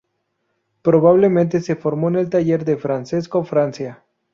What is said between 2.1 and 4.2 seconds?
el taller de Francesco Francia.